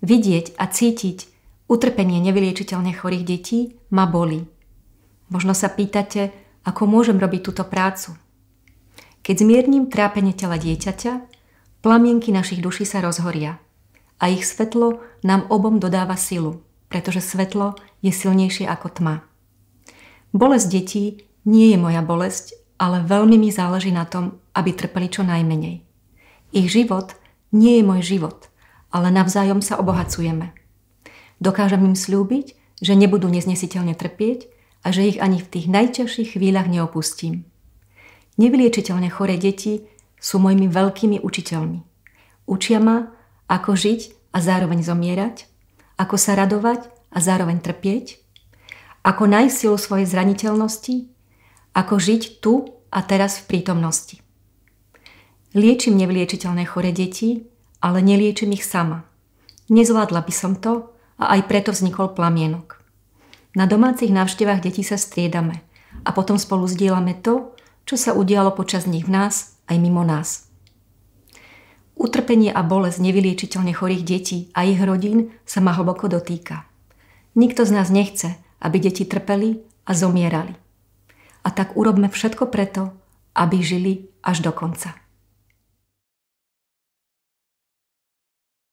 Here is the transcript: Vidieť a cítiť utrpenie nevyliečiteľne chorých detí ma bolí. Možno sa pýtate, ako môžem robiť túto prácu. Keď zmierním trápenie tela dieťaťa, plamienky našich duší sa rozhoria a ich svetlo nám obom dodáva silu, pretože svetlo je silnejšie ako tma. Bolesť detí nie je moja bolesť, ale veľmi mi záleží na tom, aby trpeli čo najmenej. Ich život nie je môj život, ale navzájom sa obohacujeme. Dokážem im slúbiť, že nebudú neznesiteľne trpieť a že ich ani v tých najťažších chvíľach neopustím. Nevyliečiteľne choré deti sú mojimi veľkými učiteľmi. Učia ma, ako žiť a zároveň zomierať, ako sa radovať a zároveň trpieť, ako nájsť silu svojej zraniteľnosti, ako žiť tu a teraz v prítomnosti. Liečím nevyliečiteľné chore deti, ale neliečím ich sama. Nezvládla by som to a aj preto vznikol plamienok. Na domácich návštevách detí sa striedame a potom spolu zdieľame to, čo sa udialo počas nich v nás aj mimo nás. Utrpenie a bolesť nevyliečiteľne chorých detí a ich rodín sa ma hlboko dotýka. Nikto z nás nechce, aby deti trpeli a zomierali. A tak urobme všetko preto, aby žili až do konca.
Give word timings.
Vidieť 0.00 0.56
a 0.56 0.64
cítiť 0.64 1.28
utrpenie 1.68 2.18
nevyliečiteľne 2.24 2.96
chorých 2.96 3.24
detí 3.24 3.60
ma 3.92 4.08
bolí. 4.08 4.48
Možno 5.30 5.54
sa 5.54 5.70
pýtate, 5.70 6.34
ako 6.66 6.88
môžem 6.90 7.16
robiť 7.16 7.40
túto 7.46 7.62
prácu. 7.62 8.18
Keď 9.22 9.46
zmierním 9.46 9.86
trápenie 9.86 10.34
tela 10.34 10.58
dieťaťa, 10.58 11.12
plamienky 11.84 12.34
našich 12.34 12.58
duší 12.58 12.88
sa 12.88 13.04
rozhoria 13.04 13.62
a 14.20 14.28
ich 14.28 14.44
svetlo 14.44 15.00
nám 15.22 15.48
obom 15.48 15.78
dodáva 15.78 16.18
silu, 16.18 16.60
pretože 16.90 17.22
svetlo 17.22 17.78
je 18.02 18.12
silnejšie 18.12 18.66
ako 18.66 18.88
tma. 18.90 19.14
Bolesť 20.34 20.66
detí 20.68 21.04
nie 21.46 21.72
je 21.72 21.78
moja 21.80 22.02
bolesť, 22.02 22.58
ale 22.76 23.04
veľmi 23.04 23.38
mi 23.38 23.54
záleží 23.54 23.94
na 23.94 24.04
tom, 24.04 24.42
aby 24.52 24.74
trpeli 24.74 25.08
čo 25.08 25.22
najmenej. 25.22 25.84
Ich 26.50 26.68
život 26.68 27.14
nie 27.54 27.78
je 27.78 27.84
môj 27.86 28.00
život, 28.02 28.49
ale 28.90 29.08
navzájom 29.10 29.62
sa 29.62 29.78
obohacujeme. 29.78 30.52
Dokážem 31.40 31.82
im 31.86 31.96
slúbiť, 31.96 32.54
že 32.82 32.98
nebudú 32.98 33.30
neznesiteľne 33.32 33.96
trpieť 33.96 34.50
a 34.84 34.92
že 34.92 35.08
ich 35.14 35.18
ani 35.20 35.40
v 35.40 35.50
tých 35.50 35.66
najťažších 35.68 36.36
chvíľach 36.36 36.68
neopustím. 36.68 37.48
Nevyliečiteľne 38.40 39.08
choré 39.12 39.36
deti 39.36 39.84
sú 40.20 40.40
mojimi 40.40 40.68
veľkými 40.68 41.20
učiteľmi. 41.20 41.80
Učia 42.48 42.80
ma, 42.80 43.12
ako 43.48 43.76
žiť 43.76 44.32
a 44.32 44.38
zároveň 44.40 44.80
zomierať, 44.84 45.48
ako 46.00 46.16
sa 46.16 46.36
radovať 46.36 46.88
a 47.12 47.18
zároveň 47.20 47.60
trpieť, 47.60 48.20
ako 49.04 49.28
nájsť 49.28 49.54
silu 49.54 49.76
svojej 49.76 50.06
zraniteľnosti, 50.08 51.08
ako 51.76 51.94
žiť 51.96 52.22
tu 52.40 52.80
a 52.92 53.00
teraz 53.04 53.40
v 53.40 53.56
prítomnosti. 53.56 54.16
Liečím 55.52 55.98
nevyliečiteľné 55.98 56.64
chore 56.68 56.94
deti, 56.94 57.48
ale 57.80 58.04
neliečím 58.04 58.52
ich 58.52 58.64
sama. 58.64 59.08
Nezvládla 59.72 60.20
by 60.20 60.32
som 60.34 60.56
to 60.56 60.92
a 61.16 61.36
aj 61.36 61.48
preto 61.48 61.70
vznikol 61.72 62.12
plamienok. 62.12 62.80
Na 63.56 63.66
domácich 63.66 64.14
návštevách 64.14 64.62
detí 64.62 64.86
sa 64.86 64.94
striedame 64.94 65.64
a 66.06 66.14
potom 66.14 66.38
spolu 66.38 66.70
zdieľame 66.70 67.18
to, 67.18 67.56
čo 67.88 67.98
sa 67.98 68.14
udialo 68.14 68.54
počas 68.54 68.86
nich 68.86 69.08
v 69.08 69.18
nás 69.18 69.58
aj 69.66 69.76
mimo 69.82 70.06
nás. 70.06 70.46
Utrpenie 71.98 72.48
a 72.54 72.62
bolesť 72.64 73.02
nevyliečiteľne 73.02 73.74
chorých 73.74 74.04
detí 74.06 74.38
a 74.56 74.64
ich 74.64 74.80
rodín 74.80 75.34
sa 75.44 75.60
ma 75.60 75.74
hlboko 75.76 76.08
dotýka. 76.08 76.64
Nikto 77.36 77.66
z 77.66 77.70
nás 77.76 77.88
nechce, 77.92 78.40
aby 78.62 78.76
deti 78.80 79.04
trpeli 79.04 79.60
a 79.84 79.92
zomierali. 79.92 80.56
A 81.44 81.48
tak 81.52 81.76
urobme 81.76 82.08
všetko 82.12 82.48
preto, 82.52 82.92
aby 83.36 83.60
žili 83.64 84.12
až 84.20 84.44
do 84.44 84.52
konca. 84.52 84.99